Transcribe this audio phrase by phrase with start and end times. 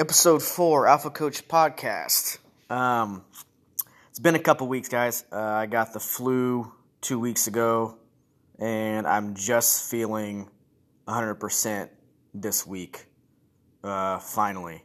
[0.00, 2.38] episode four, Alpha Coach Podcast.
[2.70, 3.22] Um,
[4.08, 5.26] it's been a couple weeks, guys.
[5.30, 6.72] Uh, I got the flu
[7.02, 7.98] two weeks ago,
[8.58, 10.48] and I'm just feeling
[11.06, 11.90] 100%
[12.32, 13.08] this week.
[13.84, 14.84] Uh, finally.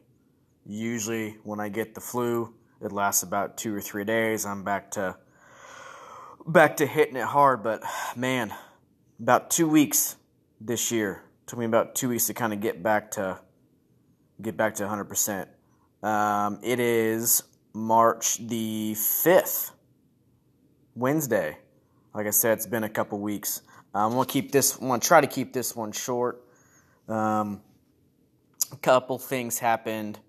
[0.65, 4.45] Usually, when I get the flu, it lasts about two or three days.
[4.45, 5.15] I'm back to
[6.45, 7.83] back to hitting it hard, but
[8.17, 8.53] man,
[9.17, 10.17] about two weeks
[10.59, 11.23] this year.
[11.45, 13.39] Took me about two weeks to kind of get back to
[14.41, 15.47] get back to 100%.
[16.03, 17.43] Um, it is
[17.73, 19.71] March the 5th,
[20.95, 21.57] Wednesday.
[22.13, 23.61] Like I said, it's been a couple weeks.
[23.93, 24.75] I'm gonna keep this.
[24.77, 26.43] I'm gonna try to keep this one short.
[27.07, 27.61] Um,
[28.71, 30.19] a couple things happened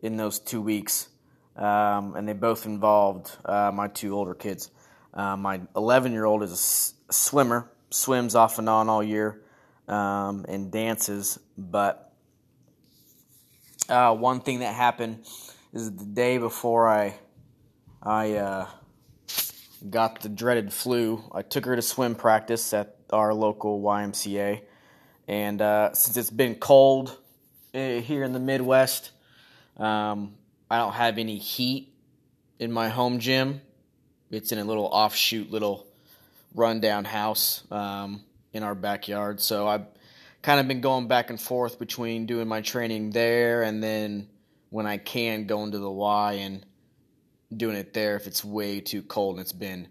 [0.00, 1.08] in those two weeks,
[1.56, 4.70] um, and they both involved uh, my two older kids.
[5.12, 9.42] Uh, my 11 year old is a swimmer, swims off and on all year,
[9.86, 11.38] um, and dances.
[11.56, 12.03] But
[13.88, 15.24] uh, one thing that happened
[15.72, 17.14] is the day before I
[18.02, 18.66] I uh,
[19.88, 21.22] got the dreaded flu.
[21.32, 24.62] I took her to swim practice at our local YMCA,
[25.26, 27.16] and uh, since it's been cold
[27.74, 29.10] uh, here in the Midwest,
[29.76, 30.34] um,
[30.70, 31.92] I don't have any heat
[32.58, 33.60] in my home gym.
[34.30, 35.86] It's in a little offshoot, little
[36.54, 39.40] rundown house um, in our backyard.
[39.40, 39.86] So I've
[40.44, 44.28] kind of been going back and forth between doing my training there and then
[44.68, 46.66] when I can going to the Y and
[47.56, 49.88] doing it there if it's way too cold and it's been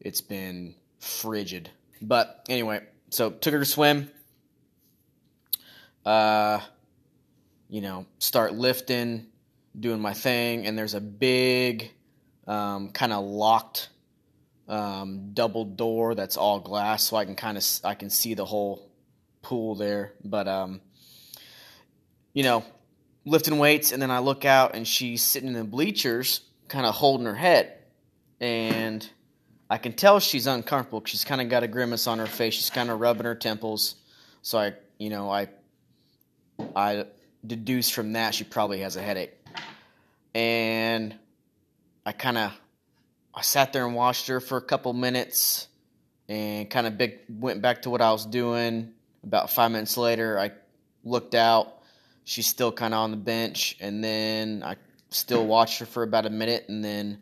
[0.00, 1.70] it's been frigid.
[2.00, 4.10] But anyway, so took her to swim.
[6.06, 6.60] Uh
[7.68, 9.26] you know, start lifting,
[9.78, 11.90] doing my thing, and there's a big
[12.46, 13.88] um, kind of locked
[14.68, 18.44] um, double door that's all glass, so I can kind of I can see the
[18.44, 18.91] whole
[19.42, 20.12] pool there.
[20.24, 20.80] But um,
[22.32, 22.64] you know,
[23.24, 26.94] lifting weights, and then I look out, and she's sitting in the bleachers, kind of
[26.94, 27.78] holding her head,
[28.40, 29.08] and
[29.68, 31.02] I can tell she's uncomfortable.
[31.04, 32.54] She's kind of got a grimace on her face.
[32.54, 33.96] She's kind of rubbing her temples.
[34.42, 35.48] So I, you know, I,
[36.74, 37.06] I
[37.46, 39.34] deduce from that she probably has a headache,
[40.34, 41.14] and
[42.04, 42.52] I kind of
[43.34, 45.68] I sat there and watched her for a couple minutes
[46.28, 48.92] and kind of big, went back to what I was doing.
[49.24, 50.52] About five minutes later, I
[51.04, 51.82] looked out.
[52.24, 54.76] She's still kind of on the bench, and then I
[55.10, 57.18] still watched her for about a minute, and then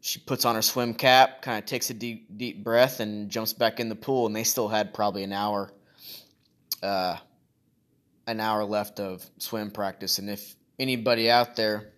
[0.00, 3.52] she puts on her swim cap, kind of takes a deep, deep breath, and jumps
[3.52, 4.26] back in the pool.
[4.26, 5.70] And they still had probably an hour,
[6.82, 7.16] uh,
[8.26, 10.18] an hour left of swim practice.
[10.18, 11.92] And if anybody out there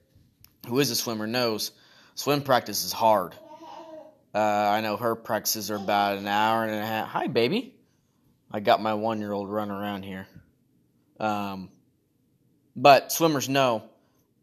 [0.69, 1.73] who is a swimmer knows,
[2.15, 3.35] swim practice is hard.
[4.35, 7.09] Uh, I know her practices are about an hour and a half.
[7.09, 7.76] Hi, baby.
[8.51, 10.27] I got my one year old running around here.
[11.19, 11.71] Um,
[12.75, 13.85] but swimmers know,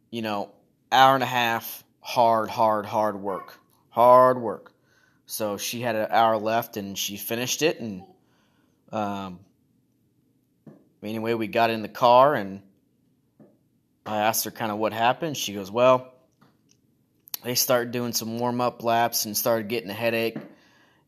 [0.09, 0.51] you know,
[0.91, 3.59] hour and a half, hard, hard, hard work.
[3.89, 4.73] Hard work.
[5.25, 7.79] So she had an hour left and she finished it.
[7.79, 8.03] And
[8.91, 9.39] um,
[11.01, 12.61] anyway, we got in the car and
[14.05, 15.37] I asked her kind of what happened.
[15.37, 16.13] She goes, Well,
[17.43, 20.37] they started doing some warm up laps and started getting a headache.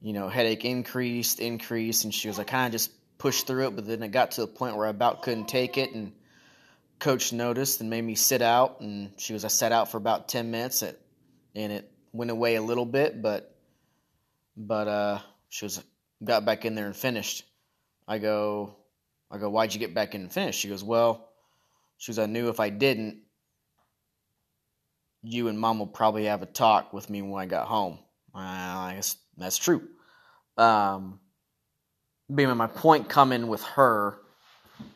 [0.01, 3.75] You know, headache increased, increased, and she was, I kind of just pushed through it,
[3.75, 6.13] but then it got to the point where I about couldn't take it, and
[6.99, 10.27] coach noticed and made me sit out, and she was, I sat out for about
[10.27, 13.55] ten minutes, and it went away a little bit, but,
[14.55, 15.19] but uh,
[15.49, 15.83] she was
[16.23, 17.43] got back in there and finished.
[18.07, 18.75] I go,
[19.31, 20.55] I go, why'd you get back in and finish?
[20.55, 21.29] She goes, well,
[21.97, 23.21] she goes, I knew if I didn't,
[25.23, 27.97] you and mom will probably have a talk with me when I got home.
[28.33, 29.87] Well, I guess that's true.
[30.57, 31.19] Um,
[32.29, 34.17] my point coming with her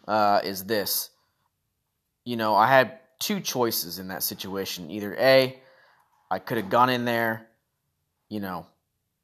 [0.08, 1.10] uh, is this.
[2.26, 4.92] You know, I had two choices in that situation.
[4.92, 5.60] Either A,
[6.32, 7.48] I could have gone in there,
[8.30, 8.66] you know,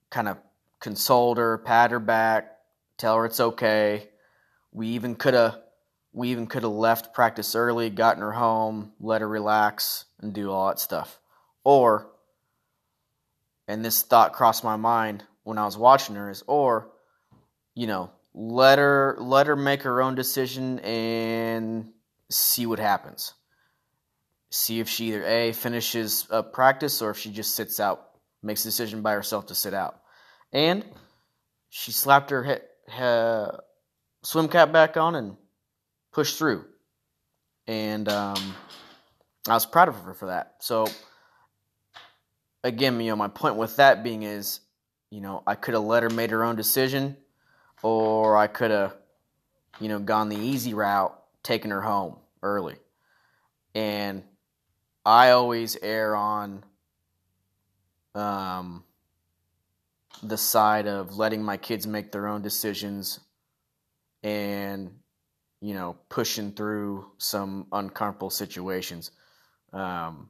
[0.09, 0.37] kind of
[0.79, 2.57] consoled her, pat her back,
[2.97, 4.09] tell her it's okay.
[4.71, 5.59] We even could have
[6.15, 10.49] we even could have left practice early, gotten her home, let her relax, and do
[10.49, 11.19] all that stuff.
[11.65, 12.09] Or,
[13.67, 16.91] and this thought crossed my mind when I was watching her is, or,
[17.73, 21.91] you know, let her let her make her own decision and
[22.29, 23.33] see what happens.
[24.51, 28.09] See if she either a finishes a practice or if she just sits out,
[28.43, 29.99] makes a decision by herself to sit out.
[30.51, 30.85] And
[31.69, 33.59] she slapped her her
[34.23, 35.37] swim cap back on and
[36.11, 36.65] pushed through.
[37.67, 38.55] And um,
[39.47, 40.55] I was proud of her for that.
[40.59, 40.87] So,
[42.65, 44.59] again, you know, my point with that being is,
[45.11, 47.17] you know, I could have let her made her own decision,
[47.83, 48.95] or I could have,
[49.79, 52.77] you know, gone the easy route, taken her home early.
[53.75, 54.23] and
[55.05, 56.63] I always err on
[58.15, 58.83] um,
[60.23, 63.19] the side of letting my kids make their own decisions
[64.23, 64.91] and
[65.61, 69.11] you know pushing through some uncomfortable situations.
[69.73, 70.29] Um,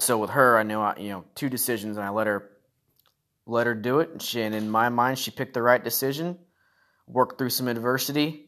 [0.00, 2.50] so with her, I know I, you know two decisions, and I let her
[3.46, 4.10] let her do it.
[4.10, 6.38] And, she, and in my mind, she picked the right decision.
[7.06, 8.46] Worked through some adversity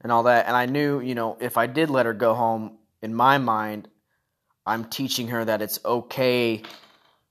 [0.00, 0.46] and all that.
[0.46, 3.88] And I knew, you know, if I did let her go home, in my mind,
[4.64, 6.62] I'm teaching her that it's okay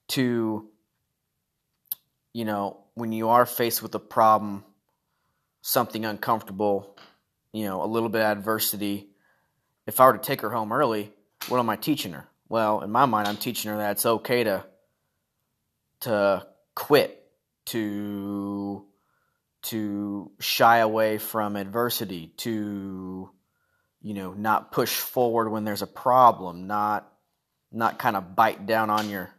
[0.10, 0.70] to,
[2.34, 4.64] you know, when you are faced with a problem,
[5.62, 6.98] something uncomfortable,
[7.54, 9.10] you know, a little bit of adversity.
[9.86, 11.12] If I were to take her home early,
[11.48, 12.28] what am I teaching her?
[12.50, 14.66] Well, in my mind, I'm teaching her that it's okay to
[16.02, 17.24] to quit,
[17.68, 18.86] to
[19.64, 23.30] to shy away from adversity, to
[24.02, 27.12] you know, not push forward when there's a problem, not
[27.72, 29.30] not kind of bite down on your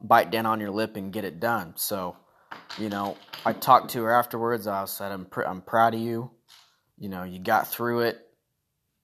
[0.00, 1.72] bite down on your lip and get it done.
[1.76, 2.16] So,
[2.78, 4.66] you know, I talked to her afterwards.
[4.66, 6.30] I said, "I'm pr- I'm proud of you.
[6.98, 8.18] You know, you got through it.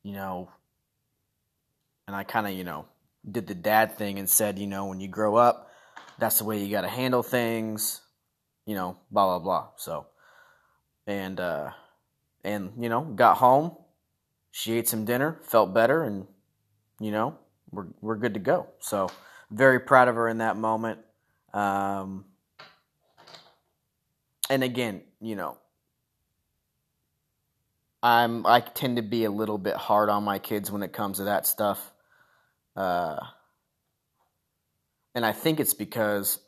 [0.04, 0.50] You know."
[2.06, 2.84] And I kind of, you know,
[3.30, 5.70] did the dad thing and said, you know, when you grow up,
[6.18, 8.00] that's the way you got to handle things.
[8.66, 9.68] You know, blah blah blah.
[9.76, 10.06] So,
[11.06, 11.70] and uh,
[12.44, 13.76] and you know, got home.
[14.50, 16.26] She ate some dinner, felt better, and
[17.00, 17.36] you know,
[17.70, 18.68] we're we're good to go.
[18.80, 19.10] So,
[19.50, 21.00] very proud of her in that moment.
[21.52, 22.24] Um,
[24.48, 25.58] and again, you know,
[28.02, 31.18] I'm I tend to be a little bit hard on my kids when it comes
[31.18, 31.90] to that stuff.
[32.76, 33.18] Uh,
[35.14, 36.38] and I think it's because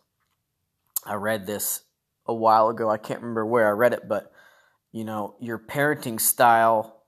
[1.05, 1.83] I read this
[2.27, 2.91] a while ago.
[2.91, 4.33] I can't remember where I read it, but
[4.93, 7.03] you know, your parenting style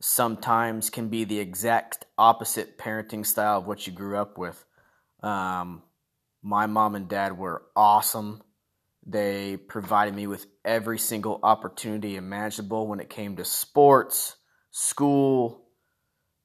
[0.00, 4.64] sometimes can be the exact opposite parenting style of what you grew up with.
[5.22, 5.82] Um,
[6.42, 8.42] my mom and dad were awesome.
[9.06, 14.36] They provided me with every single opportunity imaginable when it came to sports,
[14.70, 15.64] school,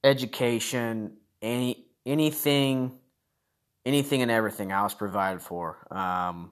[0.04, 2.94] education, any anything,
[3.86, 5.86] anything and everything I was provided for.
[5.92, 6.52] Um,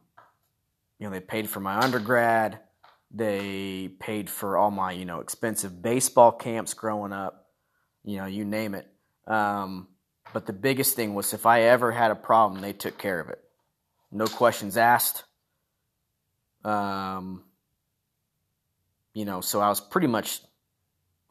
[0.99, 2.59] you know, they paid for my undergrad.
[3.09, 7.47] They paid for all my, you know, expensive baseball camps growing up.
[8.03, 8.87] You know, you name it.
[9.25, 9.87] Um,
[10.33, 13.29] but the biggest thing was if I ever had a problem, they took care of
[13.29, 13.41] it.
[14.11, 15.23] No questions asked.
[16.63, 17.43] Um,
[19.13, 20.41] you know, so I was pretty much,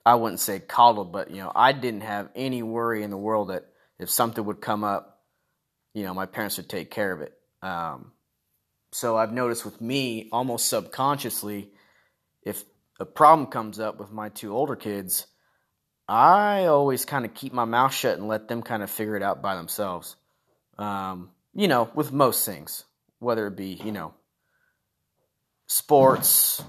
[0.07, 3.49] I wouldn't say coddled, but, you know, I didn't have any worry in the world
[3.49, 3.67] that
[3.99, 5.23] if something would come up,
[5.95, 7.33] you know, my parents would take care of it.
[7.63, 8.13] Um,
[8.93, 11.71] so I've noticed with me, almost subconsciously,
[12.43, 12.65] if
[13.01, 15.27] a problem comes up with my two older kids,
[16.09, 19.23] I always kind of keep my mouth shut and let them kind of figure it
[19.23, 20.17] out by themselves.
[20.79, 22.85] Um, you know, with most things,
[23.21, 24.15] whether it be, you know,
[25.67, 26.63] sports,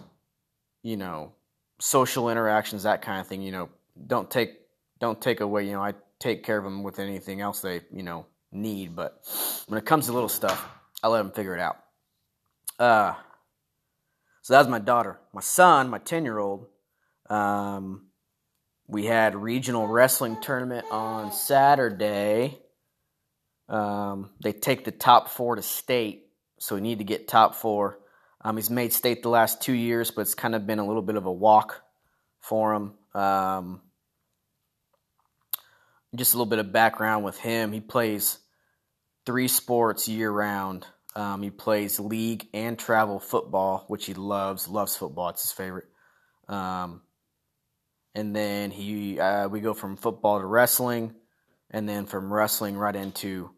[0.83, 1.33] you know,
[1.79, 3.69] social interactions, that kind of thing, you know,
[4.07, 4.57] don't take
[4.99, 8.03] don't take away, you know, I take care of them with anything else they, you
[8.03, 9.21] know, need, but
[9.67, 10.67] when it comes to little stuff,
[11.03, 11.77] I let them figure it out.
[12.79, 13.13] Uh
[14.41, 15.19] so that was my daughter.
[15.33, 16.67] My son, my 10-year-old,
[17.29, 18.05] um
[18.87, 22.59] we had regional wrestling tournament on Saturday.
[23.67, 26.27] Um, they take the top four to state,
[26.59, 27.97] so we need to get top four.
[28.41, 31.01] Um, he's made state the last two years, but it's kind of been a little
[31.01, 31.81] bit of a walk
[32.41, 32.93] for him.
[33.19, 33.81] Um,
[36.17, 37.71] just a little bit of background with him.
[37.71, 38.39] He plays
[39.25, 40.85] three sports year round.
[41.15, 44.67] Um, he plays league and travel football, which he loves.
[44.67, 45.85] Loves football; it's his favorite.
[46.47, 47.01] Um,
[48.13, 51.15] and then he uh, we go from football to wrestling,
[51.71, 53.51] and then from wrestling right into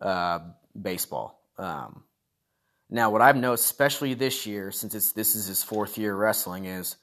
[0.00, 0.40] uh,
[0.80, 1.40] baseball.
[1.58, 2.04] Um,
[2.90, 6.64] now, what I've noticed, especially this year, since it's this is his fourth year wrestling,
[6.64, 6.96] is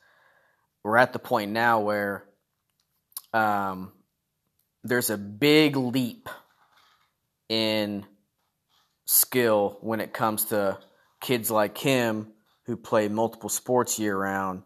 [0.83, 2.25] we're at the point now where
[3.33, 3.91] um,
[4.85, 6.29] there's a big leap
[7.49, 8.05] in
[9.05, 10.77] skill when it comes to
[11.19, 12.31] kids like him
[12.65, 14.61] who play multiple sports year round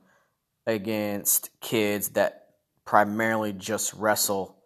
[0.68, 2.50] against kids that
[2.84, 4.58] primarily just wrestle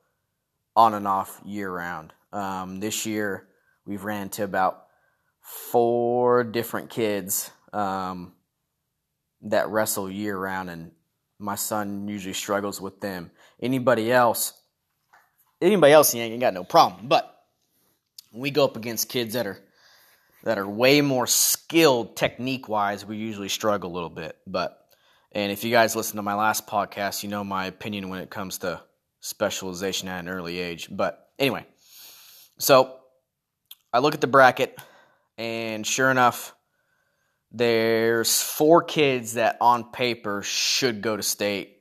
[0.75, 2.13] on and off year round.
[2.31, 3.47] Um, this year,
[3.85, 4.87] we've ran into about
[5.39, 8.33] four different kids um,
[9.43, 10.91] that wrestle year round, and
[11.37, 13.29] my son usually struggles with them.
[13.61, 14.53] Anybody else,
[15.63, 17.07] anybody else, he ain't got no problem.
[17.07, 17.29] But
[18.31, 19.59] we go up against kids that are
[20.43, 24.37] that are way more skilled technique wise, we usually struggle a little bit.
[24.45, 24.77] But
[25.31, 28.29] and if you guys listen to my last podcast, you know my opinion when it
[28.29, 28.81] comes to
[29.21, 30.89] specialization at an early age.
[30.91, 31.65] But anyway,
[32.59, 32.97] so
[33.91, 34.77] I look at the bracket,
[35.37, 36.53] and sure enough,
[37.51, 41.77] there's four kids that on paper should go to state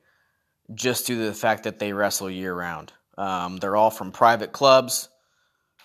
[0.73, 2.93] just due to the fact that they wrestle year round.
[3.17, 5.09] Um, they're all from private clubs,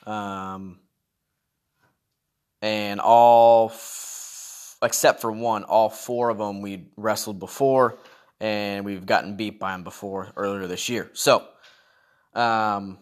[0.05, 0.79] um,
[2.61, 7.97] and all f- except for one, all four of them we wrestled before,
[8.39, 11.09] and we've gotten beat by them before earlier this year.
[11.13, 11.45] So,
[12.33, 12.99] um,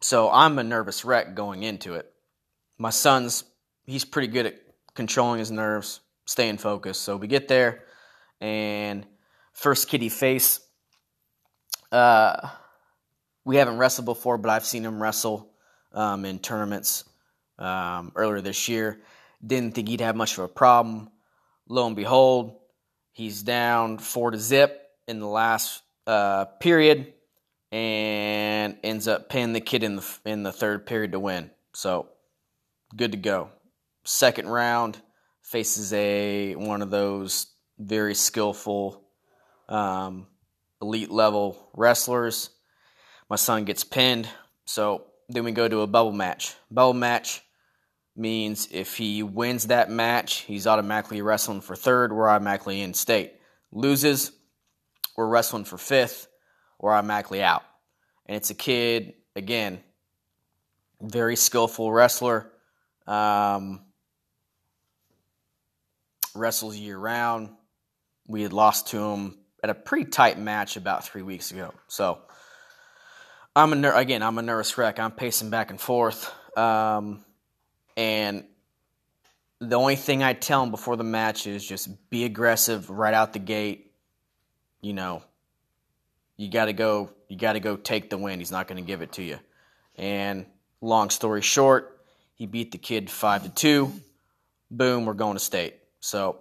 [0.00, 2.12] so I'm a nervous wreck going into it.
[2.78, 3.44] My son's
[3.86, 4.56] he's pretty good at
[4.94, 7.02] controlling his nerves, staying focused.
[7.02, 7.84] So we get there,
[8.40, 9.06] and
[9.52, 10.60] first kid he face,
[11.92, 12.48] uh,
[13.44, 15.50] we haven't wrestled before, but I've seen him wrestle
[15.92, 17.04] um, in tournaments
[17.58, 19.00] um, earlier this year.
[19.44, 21.10] Didn't think he'd have much of a problem.
[21.68, 22.56] Lo and behold,
[23.12, 27.12] he's down four to zip in the last uh, period
[27.72, 31.50] and ends up pinning the kid in the in the third period to win.
[31.72, 32.08] So
[32.96, 33.50] good to go.
[34.04, 35.00] Second round
[35.42, 37.46] faces a one of those
[37.78, 39.02] very skillful
[39.68, 40.26] um,
[40.80, 42.50] elite level wrestlers.
[43.28, 44.28] My son gets pinned,
[44.64, 46.54] so then we go to a bubble match.
[46.70, 47.42] Bubble match
[48.16, 52.12] means if he wins that match, he's automatically wrestling for third.
[52.12, 53.34] We're automatically in state.
[53.72, 54.32] Loses,
[55.16, 56.28] we're wrestling for fifth.
[56.78, 57.62] We're automatically out.
[58.26, 59.80] And it's a kid again,
[61.00, 62.50] very skillful wrestler.
[63.06, 63.82] Um,
[66.34, 67.50] wrestles year round.
[68.26, 71.72] We had lost to him at a pretty tight match about three weeks ago.
[71.88, 72.18] So
[73.54, 74.98] I'm a ner- again I'm a nervous wreck.
[74.98, 77.24] I'm pacing back and forth, um,
[77.96, 78.44] and
[79.60, 83.32] the only thing I tell him before the match is just be aggressive right out
[83.32, 83.92] the gate.
[84.80, 85.22] You know,
[86.36, 87.10] you got to go.
[87.28, 88.38] You got to go take the win.
[88.38, 89.38] He's not going to give it to you.
[89.96, 90.46] And
[90.80, 92.00] long story short,
[92.34, 93.92] he beat the kid five to two.
[94.70, 95.74] Boom, we're going to state.
[96.00, 96.40] So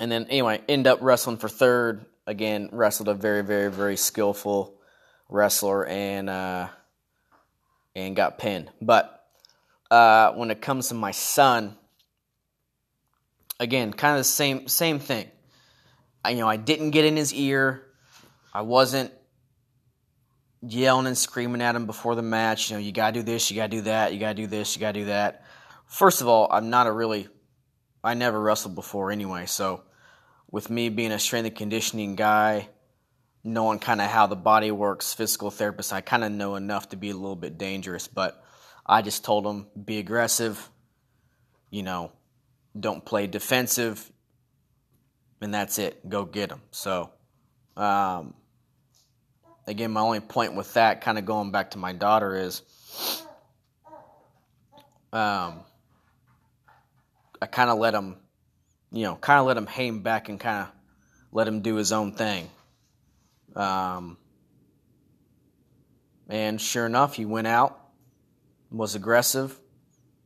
[0.00, 2.04] and then anyway, end up wrestling for third.
[2.26, 4.78] Again, wrestled a very, very, very skillful
[5.28, 6.68] wrestler and uh,
[7.94, 8.70] and got pinned.
[8.80, 9.24] But
[9.90, 11.76] uh, when it comes to my son,
[13.58, 15.28] again, kind of the same same thing.
[16.24, 17.84] I, you know, I didn't get in his ear.
[18.52, 19.12] I wasn't
[20.60, 22.70] yelling and screaming at him before the match.
[22.70, 24.80] You know, you gotta do this, you gotta do that, you gotta do this, you
[24.80, 25.44] gotta do that.
[25.86, 27.28] First of all, I'm not a really
[28.02, 29.82] I never wrestled before anyway, so
[30.50, 32.68] with me being a strength and conditioning guy,
[33.44, 36.96] knowing kind of how the body works, physical therapist, I kind of know enough to
[36.96, 38.08] be a little bit dangerous.
[38.08, 38.42] But
[38.86, 40.68] I just told him be aggressive,
[41.70, 42.12] you know,
[42.78, 44.10] don't play defensive,
[45.40, 46.08] and that's it.
[46.08, 46.62] Go get him.
[46.70, 47.10] So,
[47.76, 48.34] um,
[49.66, 52.62] again, my only point with that, kind of going back to my daughter, is
[55.12, 55.60] um,
[57.40, 58.16] I kind of let him
[58.90, 60.72] you know, kind of let him hang back and kind of
[61.32, 62.48] let him do his own thing.
[63.54, 64.16] Um,
[66.28, 67.78] and sure enough, he went out,
[68.70, 69.58] was aggressive,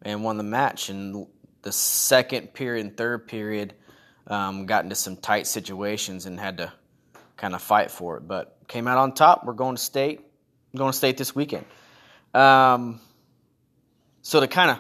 [0.03, 0.89] and won the match.
[0.89, 1.27] And
[1.63, 3.75] the second period and third period
[4.27, 6.73] um, got into some tight situations and had to
[7.37, 8.27] kind of fight for it.
[8.27, 9.45] But came out on top.
[9.45, 10.21] We're going to state.
[10.75, 11.67] Going to state this weekend.
[12.33, 13.01] Um,
[14.23, 14.79] so to kind of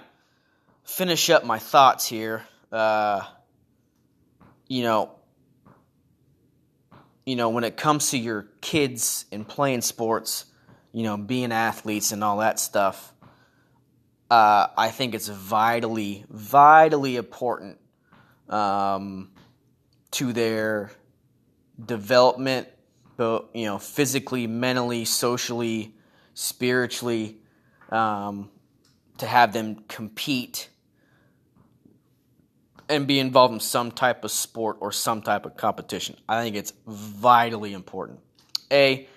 [0.85, 2.45] finish up my thoughts here.
[2.71, 3.23] Uh,
[4.73, 5.11] you know,
[7.27, 10.47] you know, when it comes to your kids and playing sports,
[10.93, 13.13] you know, being athletes and all that stuff,
[14.31, 17.77] uh, I think it's vitally, vitally important
[18.49, 19.33] um,
[20.13, 20.91] to their
[21.85, 22.67] development,
[23.19, 25.95] both you know, physically, mentally, socially,
[26.33, 27.37] spiritually,
[27.91, 28.49] um,
[29.19, 30.71] to have them compete
[32.89, 36.17] and be involved in some type of sport or some type of competition.
[36.29, 38.21] I think it's vitally important.
[38.71, 39.09] A,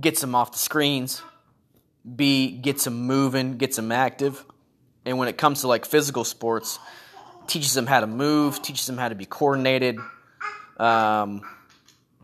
[0.00, 1.22] gets them off the screens.
[2.14, 4.44] B, gets them moving, gets them active.
[5.04, 6.78] And when it comes to like physical sports,
[7.46, 9.98] teaches them how to move, teaches them how to be coordinated,
[10.78, 11.42] um,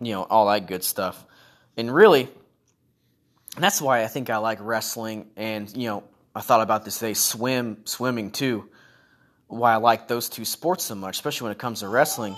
[0.00, 1.24] you know, all that good stuff.
[1.76, 2.28] And really,
[3.56, 5.30] that's why I think I like wrestling.
[5.36, 8.68] And you know, I thought about this today, swim, swimming too
[9.52, 12.36] why I like those two sports so much, especially when it comes to wrestling.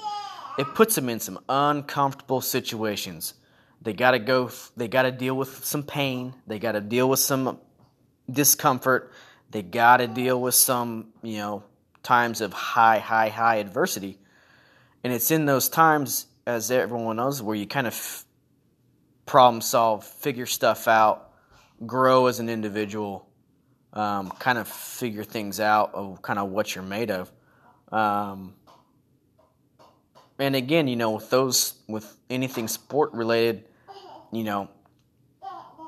[0.59, 3.35] It puts them in some uncomfortable situations.
[3.83, 7.09] They got to go, they got to deal with some pain, they got to deal
[7.09, 7.59] with some
[8.31, 9.13] discomfort,
[9.51, 11.63] they got to deal with some, you know,
[12.03, 14.19] times of high, high, high adversity.
[15.05, 18.25] And it's in those times, as everyone knows, where you kind of
[19.27, 21.31] problem solve, figure stuff out,
[21.87, 23.29] grow as an individual,
[23.95, 27.33] um, kind of figure things out of kind of what you're made of.
[27.91, 28.55] Um,
[30.39, 33.65] and again, you know, with those, with anything sport related,
[34.33, 34.69] you know,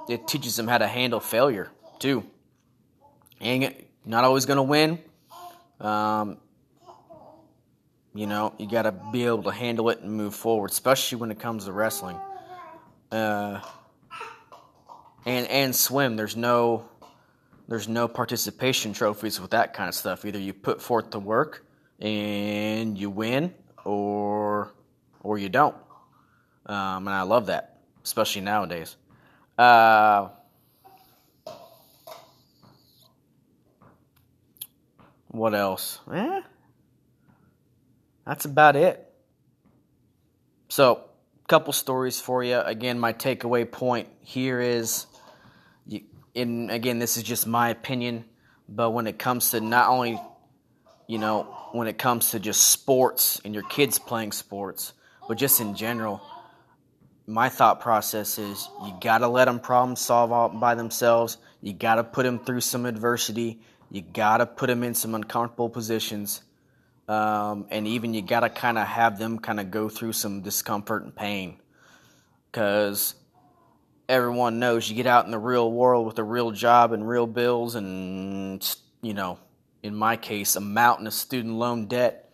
[0.08, 2.24] it teaches them how to handle failure too.
[3.40, 5.00] And not always going to win.
[5.80, 6.38] Um,
[8.14, 11.30] you know, you got to be able to handle it and move forward, especially when
[11.30, 12.16] it comes to wrestling.
[13.10, 13.60] Uh,
[15.26, 16.16] and and swim.
[16.16, 16.88] There's no
[17.68, 20.24] there's no participation trophies with that kind of stuff.
[20.24, 21.66] Either you put forth the work
[22.00, 23.54] and you win,
[23.84, 24.72] or
[25.22, 25.76] or you don't.
[26.66, 28.96] Um, and I love that, especially nowadays.
[29.56, 30.28] Uh,
[35.28, 36.00] what else?
[36.12, 36.40] Eh,
[38.26, 39.02] that's about it.
[40.68, 41.04] So,
[41.48, 42.58] couple stories for you.
[42.58, 45.06] Again, my takeaway point here is,
[46.36, 48.24] in again, this is just my opinion,
[48.68, 50.20] but when it comes to not only,
[51.08, 54.92] you know, when it comes to just sports and your kids playing sports,
[55.26, 56.20] but just in general,
[57.26, 61.38] my thought process is you got to let them problem solve all by themselves.
[61.60, 63.60] You got to put them through some adversity.
[63.90, 66.42] You got to put them in some uncomfortable positions
[67.08, 70.40] um, and even you got to kind of have them kind of go through some
[70.40, 71.58] discomfort and pain
[72.50, 73.14] because
[74.08, 77.26] everyone knows you get out in the real world with a real job and real
[77.26, 79.38] bills and you know
[79.82, 82.32] in my case a mountain of student loan debt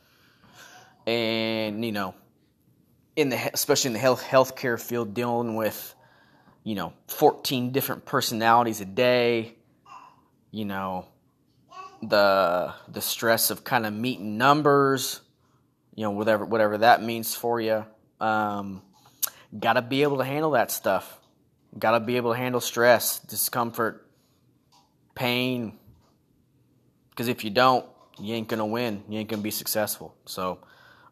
[1.07, 2.15] and you know
[3.17, 5.95] in the especially in the health healthcare field dealing with
[6.65, 9.55] you know 14 different personalities a day
[10.51, 11.07] you know
[12.03, 15.21] the the stress of kind of meeting numbers,
[15.95, 17.85] you know, whatever whatever that means for you.
[18.21, 18.83] Um,
[19.59, 21.21] Got to be able to handle that stuff.
[21.79, 24.07] Got to be able to handle stress, discomfort,
[25.15, 25.79] pain.
[27.11, 27.87] Because if you don't,
[28.19, 29.05] you ain't gonna win.
[29.09, 30.15] You ain't gonna be successful.
[30.27, 30.59] So,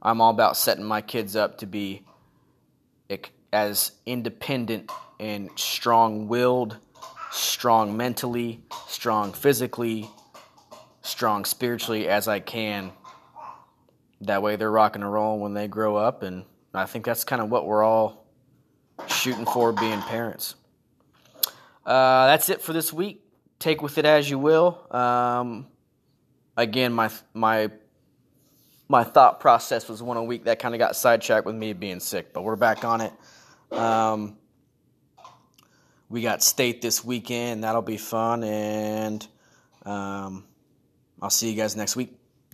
[0.03, 2.05] I'm all about setting my kids up to be
[3.53, 6.79] as independent and strong-willed,
[7.33, 10.09] strong mentally, strong physically,
[11.03, 12.93] strong spiritually as I can.
[14.21, 17.43] That way they're rocking and rolling when they grow up, and I think that's kind
[17.43, 18.27] of what we're all
[19.21, 20.55] shooting for being parents.
[21.85, 23.23] Uh, that's it for this week.
[23.59, 24.81] Take with it as you will.
[24.91, 25.67] Um,
[26.57, 27.71] again, my my
[28.89, 32.01] my thought process was one a week that kind of got sidetracked with me being
[32.01, 33.13] sick, but we're back on it.
[33.71, 34.39] Um,
[36.09, 37.65] we got state this weekend.
[37.65, 39.27] That'll be fun, and
[39.85, 40.45] um,
[41.21, 42.20] I'll see you guys next week.